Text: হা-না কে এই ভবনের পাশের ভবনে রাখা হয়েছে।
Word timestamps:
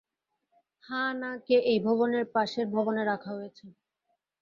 হা-না 0.83 1.31
কে 1.45 1.57
এই 1.71 1.79
ভবনের 1.87 2.25
পাশের 2.33 2.65
ভবনে 2.75 3.01
রাখা 3.05 3.31
হয়েছে। 3.37 3.65